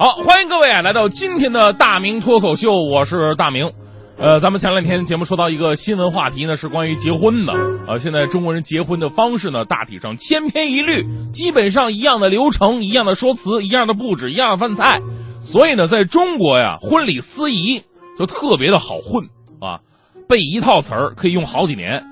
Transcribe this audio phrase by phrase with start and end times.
[0.00, 3.70] 好，欢迎各位啊，来到今天的大明脱口秀，我是大明。
[4.16, 7.52] 呃，咱们前两天节目说到一个新闻话题呢，是关于结婚的。
[7.86, 15.02] 呃，现在中国人结婚的方式呢，大体上千篇一律，基本上一样的流程，一样的说辞，一样的布置，一样的饭菜。
[15.42, 17.82] 所以呢，在中国呀，婚礼司仪
[18.18, 19.28] 就特别的好混
[19.60, 19.80] 啊，
[20.26, 22.02] 背一套词儿可以用好几年。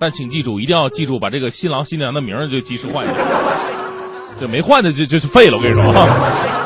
[0.00, 3.14] 但请记住，一定要记住把这个新郎新娘的名儿就及时换一下，
[4.40, 5.58] 这没换的就就是废了。
[5.58, 6.63] 我跟你说啊。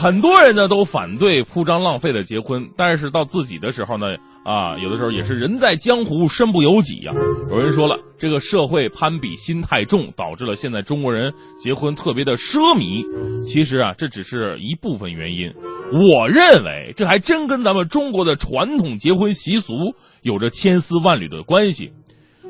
[0.00, 4.06] 很多人呢都反对铺张浪费的结婚，但是到自己的时候呢，
[4.44, 7.12] 啊，有的时候也是人在江湖身不由己呀。
[7.50, 13.02] 有人说了，这个社会攀比心太重，导致了现在中国人结婚特别的奢靡。
[13.42, 15.52] 其实啊，这只是一部分原因。
[15.90, 19.74] 我认为这还真跟咱们中国的传统结婚习俗
[20.22, 21.90] 有着千丝万缕的关系。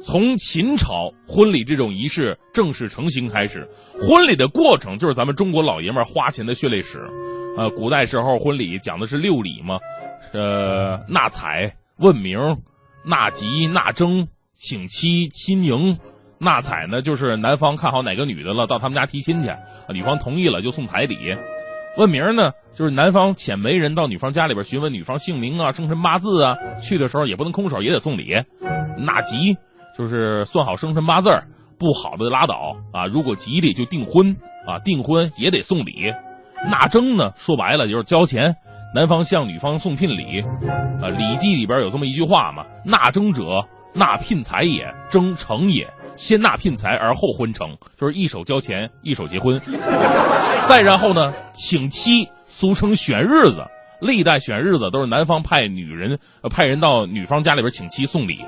[0.02, 3.66] 从秦朝婚礼这种仪式正式成型开始，
[4.00, 7.00] 婚礼的过程就是咱们中国老爷们花钱的血泪史。
[7.58, 9.78] 呃，古代时候婚礼讲的是六礼嘛，
[10.32, 12.38] 呃，纳采、问名、
[13.04, 15.98] 纳吉、纳征、请妻、亲迎。
[16.38, 19.50] 纳采呢，就是男方看好哪个女的了，到他们家提亲去，
[19.92, 21.18] 女方同意了就送彩礼。
[21.96, 28.34] 问名呢，就是男方遣媒人到女方家里边询问女方姓名啊、生辰八字啊，去的时候也不能空手，也得送礼。
[28.98, 29.56] 纳吉。
[29.96, 31.28] 就是算好生辰八字
[31.76, 33.06] 不好的拉倒啊！
[33.06, 36.12] 如果吉利就订婚啊，订婚也得送礼。
[36.66, 38.54] 纳征呢，说白了就是交钱，
[38.94, 40.40] 男方向女方送聘礼。
[41.00, 43.64] 啊，《礼记》里边有这么一句话嘛：“纳征者，
[43.94, 45.88] 纳聘财也，征成也。
[46.16, 49.60] 先纳聘财而后婚成，就是一手交钱，一手结婚。
[50.68, 53.64] 再然后呢，请妻，俗称选日子。
[54.00, 56.18] 历代选日子都是男方派女人，
[56.50, 58.38] 派人到女方家里边请妻送礼。”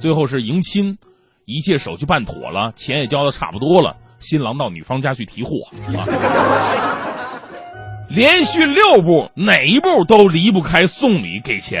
[0.00, 0.96] 最后是迎亲，
[1.44, 5.50] 一切手续办妥了，钱也交的差不多了，新郎到女方家去提货。
[8.08, 11.80] 连续六步，哪一步都离不开送礼给钱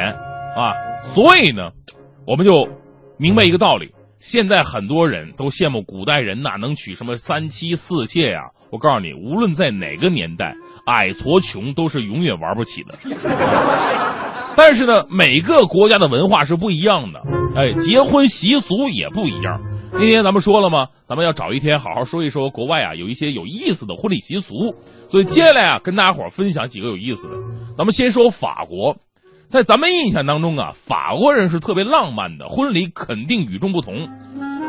[0.54, 0.72] 啊！
[1.02, 1.70] 所以呢，
[2.26, 2.68] 我们就
[3.16, 8.40] 明白一个道理：现在很多人都羡慕古代人呐，能娶什么三妻四妾呀。
[8.70, 10.54] 我告诉你，无论在哪个年代，
[10.86, 12.94] 矮矬穷都是永远玩不起的。
[14.54, 17.22] 但是呢，每个国家的文化是不一样的。
[17.56, 19.60] 哎，结婚习俗也不一样。
[19.92, 20.88] 那天咱们说了吗？
[21.04, 24.74] 咱们要找一天好好说一说国外啊，有一些有意思的婚礼习俗。
[25.08, 27.34] 所以接下来啊，跟大家伙分享几个有意思的。
[27.76, 28.96] 咱们先说法国，
[29.48, 34.08] 在咱们印象当中啊，法国人是特别浪漫的，婚礼肯定与众不同。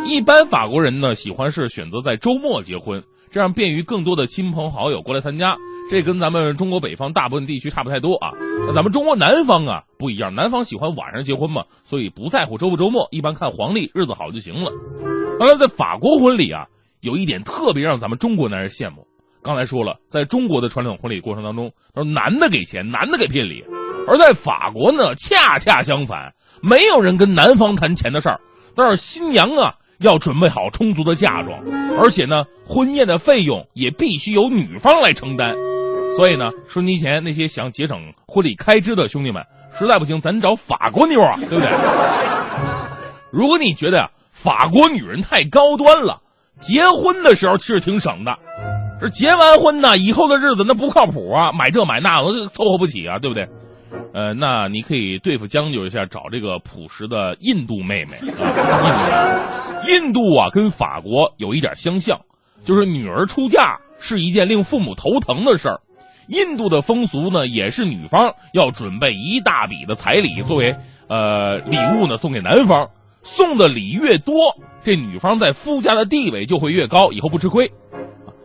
[0.06, 3.04] 一般法国人呢，喜欢是选择在周末结婚。
[3.32, 5.56] 这样便于更多的亲朋好友过来参加，
[5.90, 8.32] 这跟咱们中国北方大部分地区差不太多啊。
[8.66, 14.72] 那咱们中国南方啊不一样，南方喜欢晚上结婚嘛，所以不在乎周不周末，一般看黄历日子好就行了。
[15.40, 16.66] 当然，在法国婚礼啊，
[17.02, 19.06] 有一点特别让咱们中国男人羡慕。
[19.42, 23.64] 刚才说了，在中国的传统婚礼过程当中，都是男的给钱，男的给聘礼；
[24.08, 28.42] 而在法国呢，恰恰相反，没有人跟男方谈钱的事儿，
[28.76, 29.76] 都是新娘啊。
[30.00, 31.60] 要准备好充足的嫁妆，
[32.02, 35.56] 而且呢，婚宴的费用也必须由女方来承担。
[36.16, 39.44] 所以呢，春节前那些想节省婚礼开支的兄弟们，
[39.78, 41.70] 实在不行，咱找法国妞啊， 对不对？
[43.32, 46.22] 如果你觉得法国女人太高端了，
[46.60, 48.38] 结婚的时候其实挺省的，
[49.00, 53.48] 这结完婚呢，以后的日子那不靠谱啊，买这买那，我凑合不起啊，对不对？
[54.14, 58.18] 呃，那你可以对付将就一下，找这个朴实的印度妹妹。
[59.88, 62.20] 印度啊，跟法国有一点相像，
[62.66, 65.82] 就是女儿出嫁是一件令父母头疼的事儿。
[66.28, 70.76] 印度的风俗呢，也是女方要准备一大笔的彩礼作为
[71.08, 72.90] 呃礼物呢送给男方，
[73.24, 74.36] 送的礼越多，
[74.84, 77.72] 这女方在夫家的地位就会越高，以后不吃亏。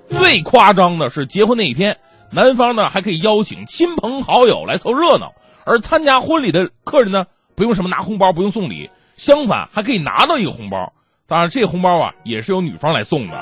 [0.08, 1.98] 最夸张的是结婚那一天，
[2.34, 5.32] 男方呢还可以邀请亲朋好友来凑热闹。
[5.64, 7.24] 而参加婚礼的客人呢，
[7.54, 10.92] 不用什么拿红包，不用送礼，相反还可以拿到一个红包。
[11.26, 13.40] 当然，这红包啊也是由女方来送的，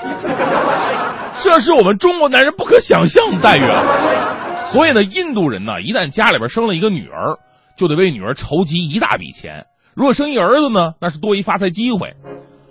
[1.40, 4.64] 这是我们中国男人不可想象的待遇啊！
[4.66, 7.36] 所以呢，印度人呢，一旦家里边生了一个女儿，
[7.76, 12.14] 就得为女儿筹集一大笔钱；如果生一儿子呢，那是多一发财机会。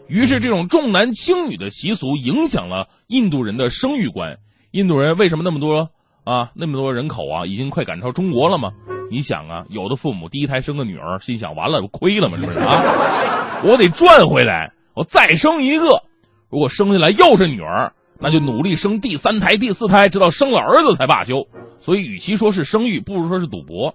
[0.07, 4.37] 于是，这种重男轻女的习俗影响了印度人的生育观。
[4.71, 5.89] 印度人为什么那么多
[6.23, 6.51] 啊？
[6.53, 8.71] 那么多人口啊，已经快赶超中国了吗？
[9.09, 12.37] 你想啊，有的父母第一胎生个女儿，心想完了，亏了吗？
[12.37, 13.61] 是不是啊？
[13.63, 16.01] 我得赚回来，我再生一个。
[16.49, 21.47] 如果生下来又是女儿，那就努力生第三胎、第四胎，直到生了儿子才罢休。
[21.79, 23.93] 所以，与其说是生育，不如说是赌博。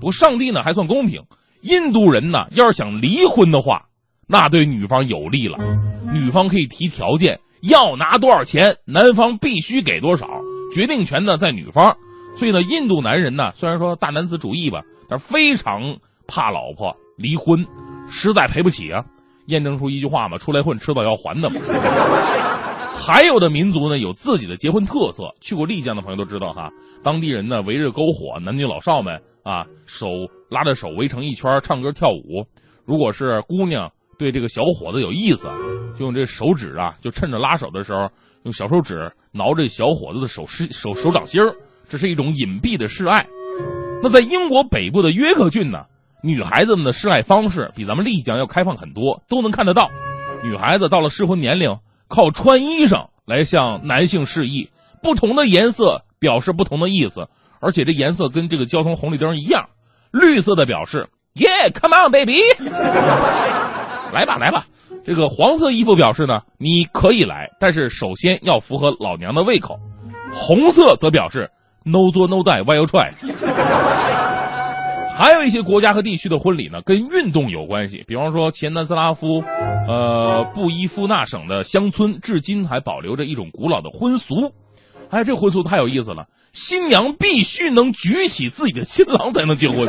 [0.00, 1.22] 不过，上帝呢还算公平，
[1.62, 3.86] 印度人呢要是想离婚的话，
[4.26, 5.58] 那对女方有利了。
[6.12, 10.26] 女方可以提条件，要拿多少钱，男方必须给多少，
[10.72, 11.96] 决定权呢在女方。
[12.36, 17.66] 所以呢，印度男人呢，虽然说大男子主义吧，但是非常怕老婆离婚，
[18.08, 19.04] 实在赔不起啊。
[19.46, 21.60] 验证出一句话嘛：出来混，迟早要还的嘛。
[22.94, 25.34] 还有的民族呢，有自己的结婚特色。
[25.40, 26.70] 去过丽江的朋友都知道哈，
[27.02, 30.06] 当地人呢围着篝火，男女老少们啊手
[30.50, 32.46] 拉着手围成一圈唱歌跳舞。
[32.84, 33.90] 如果是姑娘
[34.20, 35.48] 对这个小伙子有意思，
[35.98, 38.10] 就用这手指啊，就趁着拉手的时候，
[38.44, 41.56] 用小手指挠这小伙子的手手手手掌心儿，
[41.88, 43.26] 这是一种隐蔽的示爱。
[44.02, 45.86] 那在英国北部的约克郡呢，
[46.22, 49.90] 女孩子们的示爱方式比咱们丽江要开放很多，都能看得到。
[50.44, 51.78] 女孩子到了适婚年龄。
[52.12, 54.70] 靠穿衣裳来向男性示意，
[55.00, 57.28] 不同的颜色表示不同的意思，
[57.60, 59.68] 而且这颜色跟这个交通红绿灯一样，
[60.10, 62.40] 绿色的表示 Yeah，come on baby，
[64.12, 64.66] 来吧来吧，
[65.04, 69.76] 这个黄色衣服表示呢你可以来，但是首先要符合老娘的胃口，
[70.32, 71.50] 红色则表示
[71.84, 73.10] No 作 No die，Why you try？
[75.16, 78.02] 还有一些国家和地区的婚礼呢，跟运动有关系。
[78.06, 79.42] 比方说，前南斯拉夫，
[79.86, 84.52] 呃，布依夫纳省的乡村，至今还保留着一种古老的婚俗。
[85.10, 89.86] 哎，这婚俗太有意思了，新娘必须能举起自己的新郎才能结婚。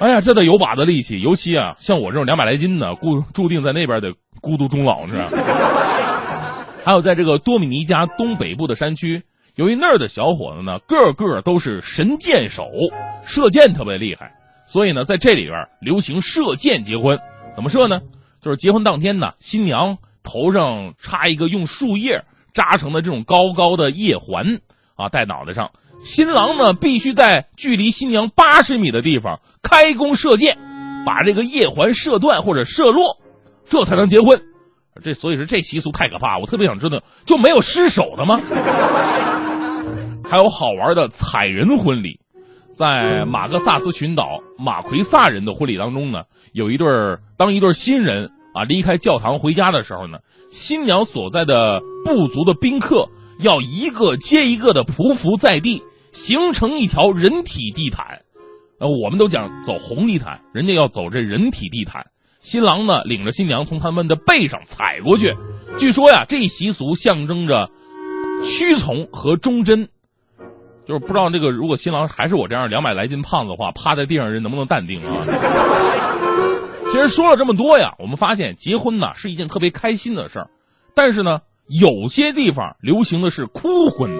[0.00, 5.28] 哎呀，这得有把子力气，尤其啊，像我这种两百来斤的，固注定在那边得孤独终老，是吧？
[6.84, 9.22] 还有，在这个多米尼加东北部的山区。
[9.54, 12.68] 由于那儿的小伙子呢，个个都是神箭手，
[13.24, 14.34] 射箭特别厉害，
[14.66, 17.18] 所以呢，在这里边流行射箭结婚。
[17.54, 18.00] 怎么射呢？
[18.42, 24.60] 就是结婚当天呢，新娘头上插一个用树叶扎成的这种高高的叶环
[24.96, 25.70] 啊，戴脑袋上。
[26.04, 30.58] 新郎呢，必须在距离新娘八十米的地方开弓射箭，
[31.06, 33.16] 把这个叶环射断或者射落，
[33.64, 34.38] 这才能结婚。
[35.02, 38.38] 这所以说这习俗太可怕，我特别想知道，就没有失手的吗？
[40.28, 42.20] 还有好玩的彩人婚礼，
[42.74, 44.26] 在马克萨斯群岛
[44.58, 46.86] 马奎萨人的婚礼当中呢，有一对
[47.38, 50.18] 当一对新人啊离开教堂回家的时候呢，
[50.52, 53.08] 新娘所在的部族的宾客
[53.40, 55.82] 要一个接一个的匍匐在地，
[56.14, 58.22] 形成一条人体地毯。
[58.78, 62.06] 呃，我们都讲走红地毯，人家要走这人体地毯。
[62.40, 65.34] 新郎呢领着新娘从他们的背上踩过去，
[65.78, 67.70] 据说呀，这习俗象征着
[68.44, 69.88] 屈从和忠贞。
[70.86, 75.16] 就是不知道这个，如果新郎还是我这样两百来斤胖子的话，趴在地上人能不能淡定啊？
[76.92, 80.50] 其实说了这么多呀，我们发现结婚呢是一件特别开心的事儿，
[80.94, 84.10] 但是呢，有些地方流行的是哭婚。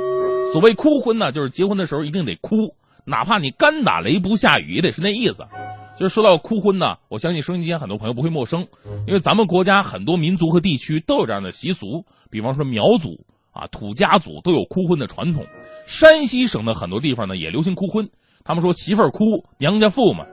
[0.52, 2.74] 所谓哭婚呢，就是结婚的时候一定得哭，
[3.04, 5.44] 哪怕你干打雷不下雨也得是那意思。
[5.98, 8.66] 就是说到哭婚呢，我相信收音机前很多朋友不会陌生，
[9.06, 13.24] 因为咱们国家很多民族和地区都有这样的习俗，比方说苗族。
[13.54, 15.46] 啊，土家族都有哭婚的传统，
[15.86, 18.10] 山西省的很多地方呢也流行哭婚。
[18.42, 20.26] 他们说媳妇儿哭，娘家富嘛。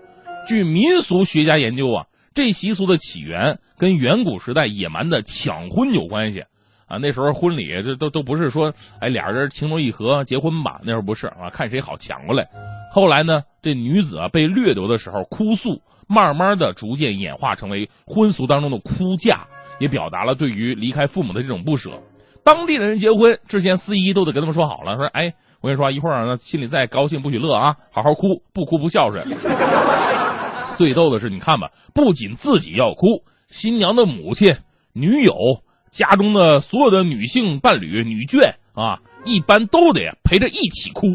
[0.47, 6.45] 据民俗学家研究啊，这习俗的起源跟远古时代野蛮的抢婚有关系。
[6.91, 12.45] 啊，那时候婚礼这都都不是说，哎，俩人情投意合结婚吧，那时候不是啊，看谁好抢过来。
[12.91, 19.47] 后来呢，这女子啊被掠夺的时候哭诉，慢慢的逐渐演化成为婚俗当中的哭嫁，
[19.79, 21.91] 也表达了对于离开父母的这种不舍。
[22.43, 29.23] 当地的人结婚之前，司仪都得跟他们说好了，说：“哎，我跟你说，一会儿呢，心里再高兴不许乐啊，好好哭，不哭不孝顺。
[30.75, 34.55] ”最逗的是，你看吧，不仅自己要哭，新娘的母亲、
[34.93, 35.33] 女友、
[35.91, 41.07] 家中的所有的女性伴侣、女眷啊，一般都得陪着一起哭。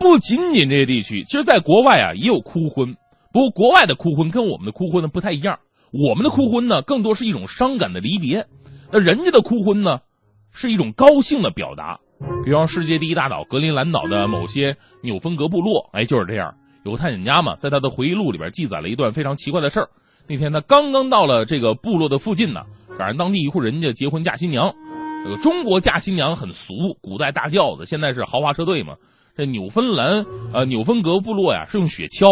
[0.00, 2.96] 不仅仅这些地区，其实在国外啊也有哭婚，
[3.32, 5.58] 不过国外的哭婚跟我们的哭婚呢不太一样。
[5.92, 8.46] 我们的哭婚呢，更多是一种伤感的离别，
[8.90, 10.00] 那人家的哭婚呢？
[10.50, 12.00] 是一种高兴的表达，
[12.42, 16.54] 比方世界第一大岛格陵兰岛的某些纽芬格部落，哎，就是这样。
[16.84, 19.90] 有个探险家嘛，在他的回忆录里边记载了一段非常奇怪的事儿。
[20.26, 22.62] 那天他刚刚到了这个部落的附近呢，
[22.98, 24.74] 赶上当地一户人家结婚嫁新娘。
[25.24, 28.94] 这个中国嫁新娘很俗，古代大轿子，现在是豪华车队嘛。
[29.36, 32.26] 这纽芬兰呃纽芬格部落呀，是用雪橇，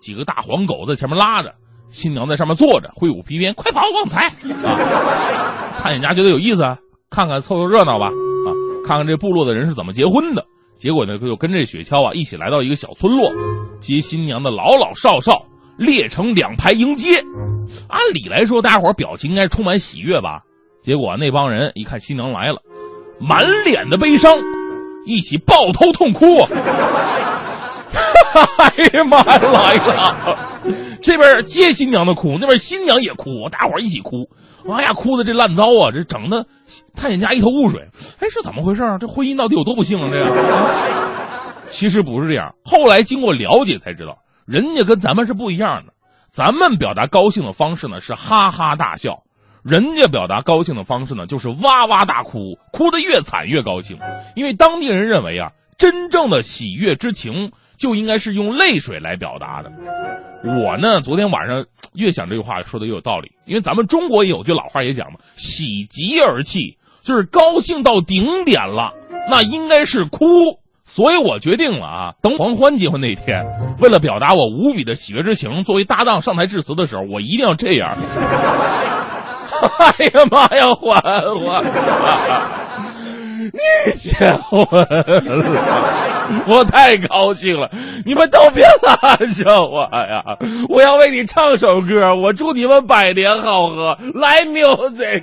[0.00, 1.54] 几个大黄狗在前面拉着，
[1.88, 5.78] 新娘在上面坐着，挥舞皮鞭，快跑旺财啊！
[5.78, 6.76] 探险家觉得有意思啊。
[7.08, 8.48] 看看凑凑热闹吧，啊，
[8.84, 10.44] 看看这部落的人是怎么结婚的。
[10.76, 13.30] 结果呢，就跟这雪橇啊一起来到一个小村落，
[13.80, 15.44] 接新娘的老老少少
[15.76, 17.22] 列成两排迎接。
[17.88, 20.42] 按理来说，大家伙表情应该充满喜悦吧？
[20.82, 22.62] 结果那帮人一看新娘来了，
[23.20, 24.38] 满脸的悲伤，
[25.04, 26.40] 一起抱头痛哭。
[28.32, 30.38] 哎呀妈呀，来了！
[31.02, 34.30] 这边接新娘的哭，那边新娘也哭，大伙一起哭。
[34.72, 35.90] 哎呀，哭的这烂糟啊！
[35.92, 36.46] 这整的
[36.94, 37.88] 探险家一头雾水。
[38.20, 38.98] 哎，是怎么回事啊？
[38.98, 40.08] 这婚姻到底有多不幸啊？
[40.12, 40.30] 这个。
[41.68, 42.54] 其实不是这样。
[42.64, 45.92] 后来经过了解才知道，人家跟咱们是不一样的。
[46.30, 49.24] 咱们表达高兴的方式呢是哈哈大笑，
[49.64, 53.98] 人家表达高兴的方式呢就是哇哇大哭，哭得越惨越高兴。
[54.36, 59.72] 因为当地人认为啊，真正的喜悦之情就应该是用泪水来表达的。
[60.44, 68.92] 我呢，昨天晚上越想这句话说的越有道理，因为咱们中国也有句老话也讲嘛，喜极而泣，就是高兴到顶点了，
[69.28, 70.59] 那应该是哭。
[70.90, 73.44] 所以我决定了啊，等黄欢结婚那天，
[73.78, 77.96] 为了表达我无比的喜悦之情，作为搭档上台致辞的时候，我一定要这样。
[79.78, 81.62] 哎呀妈呀，欢欢，
[83.52, 87.70] 你结婚了，我太高兴了！
[88.04, 93.96] 你们都别拦着我呀，我要为你唱首歌，我祝你们百年好合。
[94.14, 95.22] 来，music。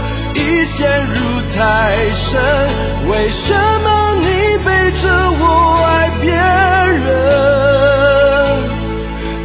[0.73, 1.13] 陷入
[1.53, 1.59] 太
[2.13, 2.39] 深，
[3.09, 4.25] 为什么你
[4.63, 4.69] 背
[5.01, 5.03] 着
[5.37, 5.43] 我
[5.85, 6.31] 爱别
[7.03, 7.09] 人？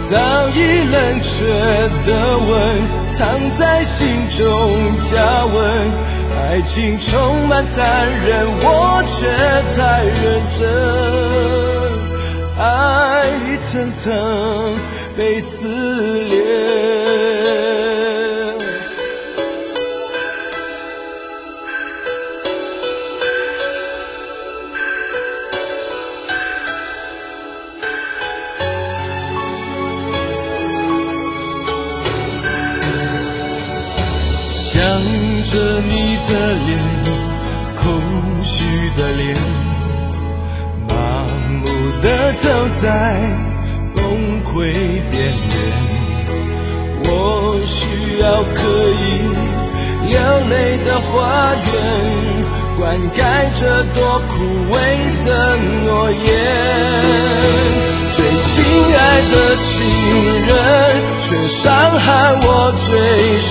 [0.05, 0.15] 早
[0.55, 0.57] 已
[0.93, 1.29] 冷却
[2.07, 2.49] 的吻，
[3.11, 3.19] 藏
[3.51, 4.41] 在心中
[5.01, 5.55] 加温。
[6.39, 7.85] 爱情充满残
[8.25, 9.27] 忍，我却
[9.75, 10.63] 太认真，
[12.57, 12.63] 爱
[13.45, 14.79] 一层层
[15.17, 16.96] 被撕裂。
[35.49, 36.31] 着你的
[36.67, 36.77] 脸，
[37.77, 37.85] 空
[38.43, 38.65] 虚
[38.97, 39.37] 的脸，
[40.89, 40.93] 麻
[41.63, 41.65] 木
[42.03, 42.85] 的走在
[43.95, 44.03] 崩
[44.43, 44.73] 溃
[45.09, 45.15] 边
[45.53, 45.57] 缘。
[47.05, 47.09] 我
[47.65, 48.59] 需要可
[48.91, 49.03] 以
[50.11, 50.15] 流
[50.51, 50.53] 泪
[50.85, 51.67] 的花园，
[52.79, 53.19] 灌溉
[53.59, 54.35] 这朵枯
[54.71, 54.75] 萎
[55.25, 56.21] 的诺言
[58.13, 58.55] 最心
[58.95, 58.99] 爱
[59.33, 59.67] 的情
[60.47, 60.49] 人
[61.23, 61.65] 却伤
[61.99, 62.07] 害
[62.43, 62.87] 我最
[63.41, 63.49] 深。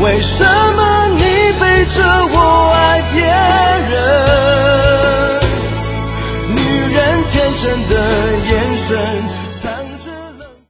[0.00, 1.20] 为什么你
[1.60, 1.96] 背着
[2.32, 2.36] 我
[2.72, 3.18] 爱别
[3.90, 3.94] 人？
[6.54, 6.58] 女
[6.94, 6.96] 人
[7.28, 7.92] 天真的
[8.48, 8.86] 眼神